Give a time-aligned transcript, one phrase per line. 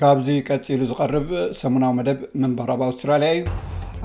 [0.00, 3.44] ካብዚ ቀፂሉ ዝቐርብ ሰሙናዊ መደብ መንባራብ ኣውስትራልያ እዩ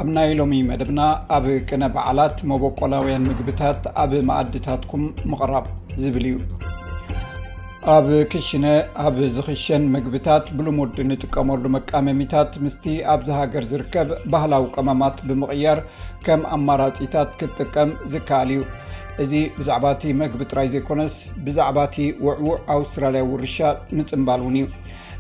[0.02, 1.02] ኣብ ናይ ሎሚ መደብና
[1.36, 5.66] ኣብ ቅነ በዓላት መቦቆላውያን ምግብታት ኣብ ማኣድታትኩም ምቕራብ
[6.04, 6.38] ዝብል እዩ
[7.96, 8.66] ኣብ ክሽነ
[9.06, 15.82] ኣብ ዝኽሸን ምግብታት ብልሙድ ንጥቀመሉ መቃመሚታት ምስቲ ኣብዝ ሃገር ዝርከብ ባህላዊ ቀመማት ብምቕያር
[16.28, 18.64] ከም ኣማራፂታት ክትጥቀም ዝከኣል እዩ
[19.26, 21.14] እዚ ብዛዕባ እቲ መግቢ ጥራይ ዘይኮነስ
[21.48, 21.98] ብዛዕባ እቲ
[22.28, 23.58] ውዕውዕ ኣውስትራልያ ውርሻ
[23.98, 24.68] ምፅምባል እውን እዩ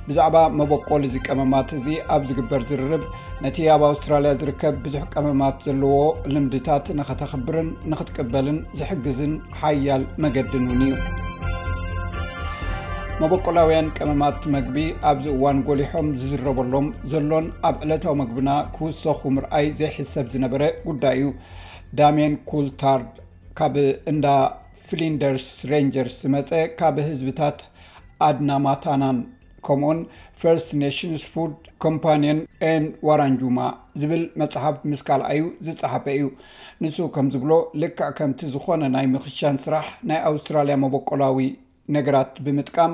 [0.07, 3.03] ብዛዕባ መበቆል እዚ ቀመማት እዚ ኣብ ዝግበር ዝርርብ
[3.43, 5.93] ነቲ ኣብ ኣውስትራልያ ዝርከብ ብዙሕ ቀመማት ዘለዎ
[6.33, 10.93] ልምድታት ንኸተኽብርን ንክትቅበልን ዝሕግዝን ሓያል መገድን እውን እዩ
[13.23, 14.77] መበቆላውያን ቀመማት መግቢ
[15.09, 21.27] ኣብዚ እዋን ጎሊሖም ዝዝረበሎም ዘሎን ኣብ ዕለታዊ መግብና ክውሰኹ ምርኣይ ዘይሕሰብ ዝነበረ ጉዳይ እዩ
[21.99, 23.11] ዳምን ኩልታርድ
[23.59, 23.75] ካብ
[24.13, 24.25] እንዳ
[24.87, 27.59] ፍሊንደርስ ሬንጀርስ ዝመፀ ካብ ህዝብታት
[28.29, 29.19] ኣድናማታናን
[29.67, 29.99] ከምኡን
[30.41, 32.37] ፈርስት ነሽን ፉድ ኮምፓንን
[32.71, 33.59] ኤን ዋራንጁማ
[34.01, 36.23] ዝብል መፅሓፍ ምስ ካልኣዩ ዝፀሓፈ እዩ
[36.83, 41.41] ንሱ ከምዝብሎ ልካዕ ከምቲ ዝኾነ ናይ ምክሻን ስራሕ ናይ ኣውስትራልያ መበቆላዊ
[41.95, 42.93] ነገራት ብምጥቃም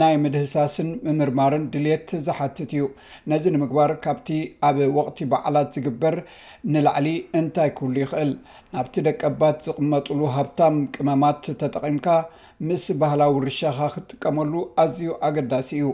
[0.00, 2.84] ናይ ምድህሳስን ምምርማርን ድሌት ዝሓትት እዩ
[3.30, 4.28] ነዚ ንምግባር ካብቲ
[4.68, 6.14] ኣብ ወቅቲ በዓላት ዝግበር
[6.74, 7.08] ንላዕሊ
[7.42, 8.32] እንታይ ክብሉ ይኽእል
[8.74, 12.06] ናብቲ ደቀ ባት ዝቕመጥሉ ሃብታም ቅመማት ተጠቒምካ
[12.68, 15.88] ምስ ባህላዊ ርሻኻ ክትጥቀመሉ ኣዝዩ ኣገዳሲ እዩ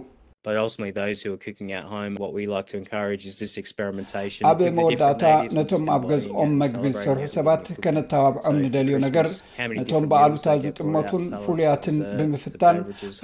[4.51, 5.23] ኣብ መወዳእታ
[5.57, 9.27] ነቶም ኣብ ገዝኦም መግቢ ዝሰርሑ ሰባት ከነተባብዖም ንደልዮ ነገር
[9.79, 12.79] ነቶም ብኣሉታ ዘጥመቱን ፍሉያትን ብምፍታን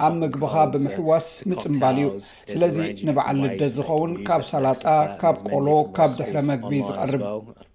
[0.07, 2.09] ኣብ ምግብኻ ብምሕዋስ ምፅምባል እዩ
[2.53, 2.77] ስለዚ
[3.09, 4.85] ንበዓል ልደት ዝኸውን ካብ ሳላጣ
[5.23, 5.67] ካብ ቆሎ
[5.99, 7.23] ካብ ድሕረ መግቢ ዝቐርብ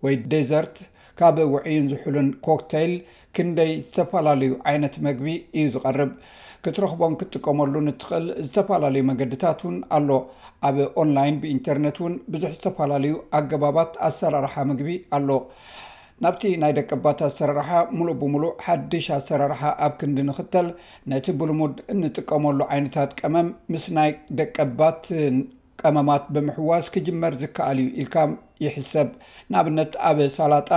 [0.06, 0.76] ወይ ዴዘርት
[1.18, 2.92] ካብ ውዕዩን ዝሕሉን ኮክተይል
[3.36, 6.10] ክንደይ ዝተፈላለዩ ዓይነት መግቢ እዩ ዝቐርብ
[6.64, 10.10] ክትረክቦም ክትጥቀመሉ ንትኽእል ዝተፈላለዩ መገድታት እውን ኣሎ
[10.68, 15.28] ኣብ ኦንላይን ብኢንተርነት እውን ብዙሕ ዝተፈላለዩ ኣገባባት ኣሰራርሓ ምግቢ ኣሎ
[16.24, 20.68] ናብቲ ናይ ደቀባት ኣሰራርሓ ሙሉእ ብምሉእ ሓድሽ ኣሰራርሓ ኣብ ክንዲ ንኽተል
[21.12, 25.36] ነቲ ብልሙድ እንጥቀመሉ ዓይነታት ቀመም ምስ ናይ ደቀባትን
[25.82, 28.16] ቀመማት ብምሕዋስ ክጅመር ዝከኣል ዩ ኢልካ
[28.64, 29.08] ይሕሰብ
[29.52, 30.70] ንኣብነት ኣብ ሳላጣ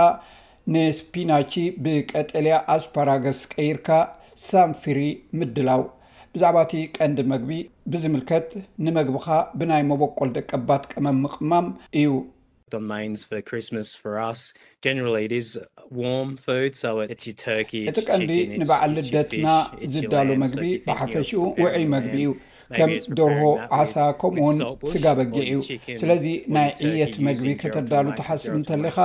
[0.74, 1.52] ንስፒናቺ
[1.84, 3.88] ብቀጠልያ ኣስፓራገስ ቀይርካ
[4.48, 5.00] ሳንፊሪ
[5.38, 5.82] ምድላው
[6.34, 7.52] ብዛዕባ እቲ ቀንዲ መግቢ
[7.92, 8.50] ብዝምልከት
[8.86, 9.26] ንመግቢኻ
[9.60, 11.66] ብናይ መቦቆል ደቀባት ቀመም ምቕማም
[12.00, 12.36] እዩእቲ
[18.10, 19.48] ቀንዲ ንበዓል ልደትና
[19.94, 22.30] ዝዳሉ መግቢ ብሓፈሽኡ ውዕይ መግቢ እዩ
[22.76, 23.44] ከም ደርሆ
[23.78, 24.56] ዓሳ ከምኡውን
[24.90, 25.58] ስጋ በጊዕ እዩ
[26.00, 26.24] ስለዚ
[26.56, 28.96] ናይ ዕየት መግቢ ከተዳሉ ተሓስብ እንተለኻ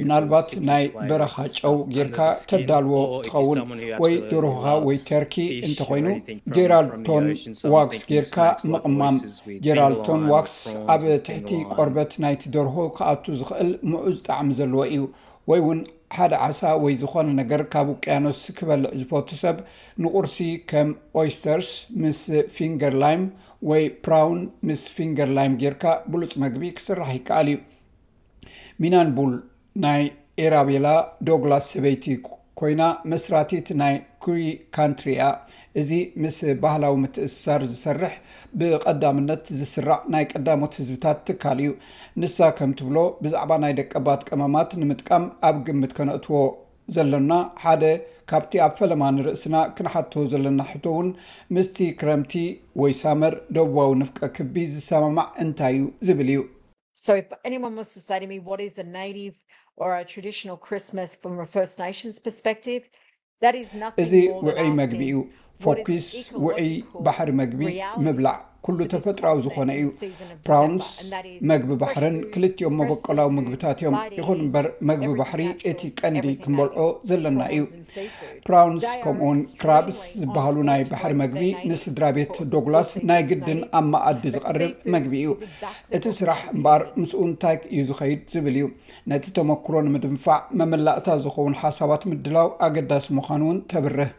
[0.00, 2.18] ምናልባት ናይ በረኻ ጨው ጌርካ
[2.52, 2.96] ተዳልዎ
[3.26, 3.60] ትኸውን
[4.04, 5.36] ወይ ደርሆኻ ወይ ተርኪ
[5.68, 6.08] እንተኮይኑ
[6.56, 7.26] ጀራልድ ቶን
[7.76, 8.38] ዋክስ ጌርካ
[8.72, 9.18] ምቕማም
[9.66, 10.56] ጀራልድ ቶን ዋክስ
[10.94, 15.02] ኣብ ትሕቲ ቆርበት ናይቲ ደርሆ ክኣቱ ዝኽእል ምዑዝ ጣዕሚ ዘለዎ እዩ
[15.50, 15.78] ወይ ውን
[16.16, 19.56] ሓደ ዓሳ ወይ ዝኾነ ነገር ካብ ቅያኖስ ክበልዕ ዝፈቱ ሰብ
[20.04, 20.36] ንቁርሲ
[20.70, 20.88] ከም
[21.20, 21.70] ኦይስተርስ
[22.02, 22.20] ምስ
[22.56, 23.22] ፊንገርላይም
[23.70, 27.58] ወይ ፕራውን ምስ ፊንገርላይም ጌርካ ብሉፅ መግቢ ክስራሕ ይከኣል እዩ
[28.84, 29.34] ሚናንቡል
[29.86, 30.02] ናይ
[30.46, 30.86] ኤራቤላ
[31.28, 32.04] ዶግላስ ሰበይቲ
[32.60, 33.94] ኮይና መስራቲት ናይ
[34.40, 35.24] ሪካንትሪ እያ
[35.80, 35.90] እዚ
[36.22, 38.14] ምስ ባህላዊ ምትእስሳር ዝሰርሕ
[38.60, 41.70] ብቀዳምነት ዝስራዕ ናይ ቀዳሞት ህዝብታት ትካል እዩ
[42.22, 46.40] ንሳ ከምትብሎ ብዛዕባ ናይ ደቀ ባት ቀመማት ንምጥቃም ኣብ ግምት ከነእትዎ
[46.96, 47.32] ዘለና
[47.64, 47.82] ሓደ
[48.30, 51.08] ካብቲ ኣብ ፈለማ ንርእስና ክንሓቶ ዘለና እሕቶ እውን
[51.54, 52.32] ምስቲ ክረምቲ
[52.80, 56.40] ወይ ሳመር ደቡዋዊ ንፍቀ ክቢ ዝሰማማዕ እንታይ እዩ ዝብል እዩ
[64.02, 64.12] እዚ
[64.44, 65.16] ውዕይ መግቢ እዩ
[65.62, 66.06] ፎኪስ
[66.44, 66.70] ውዕይ
[67.04, 67.60] ባሕሪ መግቢ
[68.04, 68.36] ምብላዕ
[68.66, 69.88] ኩሉ ተፈጥሮዊ ዝኾነ እዩ
[70.46, 70.88] ፕራውንስ
[71.50, 75.40] መግቢ ባሕርን ክልትዮም መበቀላዊ ምግብታት እዮም ይኹን እምበር መግቢ ባሕሪ
[75.70, 76.78] እቲ ቀንዲ ክንበልዖ
[77.10, 77.64] ዘለና እዩ
[78.46, 84.76] ፕራውንስ ከምኡውን ክራብስ ዝበሃሉ ናይ ባሕሪ መግቢ ንስድራ ቤት ዶግላስ ናይ ግድን ኣብ መኣዲ ዝቐርብ
[84.96, 85.32] መግቢ እዩ
[85.98, 88.66] እቲ ስራሕ እምበር ምስኡ ንታይክ እዩ ዝኸይድ ዝብል እዩ
[89.12, 94.12] ነቲ ተመክሮ ንምድምፋዕ መመላእታ ዝኸውን ሓሳባት ምድላው ኣገዳሲ ምዃኑ እውን ተብርህ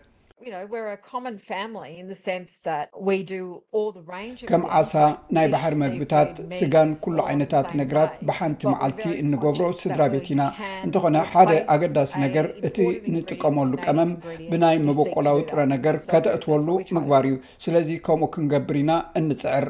[4.52, 4.94] ከም ዓሳ
[5.36, 10.42] ናይ ባሕሪ መግብታት ስጋን ኩሉ ዓይነታት ነገራት ብሓንቲ መዓልቲ እንገብሮ ስድራ ቤት ኢና
[10.86, 12.78] እንተኾነ ሓደ ኣገዳሲ ነገር እቲ
[13.14, 14.12] ንጥቀመሉ ቀመም
[14.52, 16.68] ብናይ መበቆላዊ ጥረ ነገር ከተእትወሉ
[16.98, 18.92] ምግባር እዩ ስለዚ ከምኡ ክንገብር ኢና
[19.22, 19.68] እንፅዕር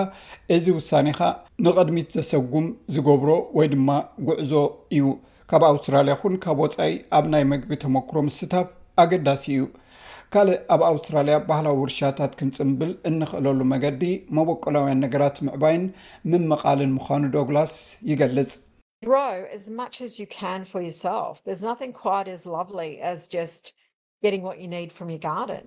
[0.57, 1.31] እዚ ውሳኒ ካ
[1.67, 3.29] ንቅድሚት ዘሰጉም ዝገብሮ
[3.59, 3.89] ወይ ድማ
[4.29, 4.53] ጉዕዞ
[4.95, 5.05] እዩ
[5.51, 8.67] ካብ ኣውስትራልያ ኩን ካብ ወፃኢ ኣብ ናይ መግቢ ተመክሮ ምስታፍ
[9.03, 9.63] ኣገዳሲ እዩ
[10.35, 14.01] ካልእ ኣብ ኣውስትራልያ ባህላዊ ውርሻታት ክንጽምብል እንክእለሉ መገዲ
[14.37, 15.85] መበቀላውያን ነገራት ምዕባይን
[16.31, 17.75] ምንመቃልን ምዃኑ ዶግላስ
[18.11, 18.49] ይገልፅ
[19.05, 19.13] ድሮ
[19.57, 22.03] ኣስ ን ር ሰፍ ስ ነ ኳ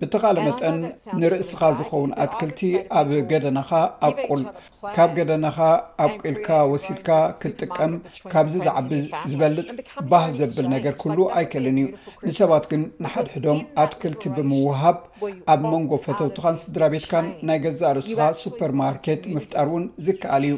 [0.03, 0.75] ብተኻለ መጠን
[1.21, 2.59] ንርእስኻ ዝኸውን ኣትክልቲ
[2.99, 3.71] ኣብ ገደናካ
[4.07, 4.41] ኣብቁል
[4.95, 5.57] ካብ ገደናኻ
[6.03, 7.09] ኣብ ቂልካ ወሲድካ
[7.41, 7.93] ክትጥቀም
[8.31, 8.91] ካብዚ ዝዓቢ
[9.29, 9.67] ዝበልፅ
[10.13, 11.87] ባህ ዘብል ነገር ኩሉ ኣይክእልን እዩ
[12.29, 14.97] ንሰባት ግን ንሓድሕዶም ኣትክልቲ ብምውሃብ
[15.53, 20.55] ኣብ መንጎ ፈተውትኻን ስድራ ቤትካን ናይ ገዛእ ርእስካ ሱፐርማርኬት ምፍጣር እውን ዝከኣል እዩ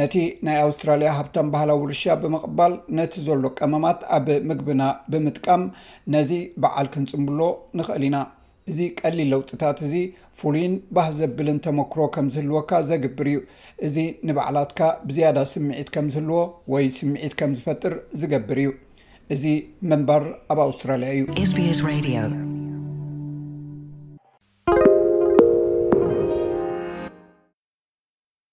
[0.00, 0.14] ነቲ
[0.46, 4.82] ናይ ኣውስትራልያ ሃብታን ባህላዊ ርሻ ብምቕባል ነቲ ዘሎ ቀመማት ኣብ ምግብና
[5.12, 5.64] ብምጥቃም
[6.14, 6.30] ነዚ
[6.62, 7.40] በዓል ክንፅምብሎ
[7.78, 8.18] ንኽእል ኢና
[8.70, 9.94] እዚ ቀሊል ለውጥታት እዚ
[10.38, 13.42] ፍሉይን ባህ ዘብልን ተመክሮ ከም ዝህልወካ ዘግብር እዩ
[13.88, 13.96] እዚ
[14.30, 14.80] ንበዓላትካ
[15.10, 16.40] ብዝያዳ ስምዒት ከም ዝህልዎ
[16.74, 18.72] ወይ ስምዒት ከም ዝፈጥር ዝገብር እዩ
[19.36, 19.44] እዚ
[19.92, 20.24] መንባር
[20.54, 22.53] ኣብ ኣውስትራሊያ እዩ ss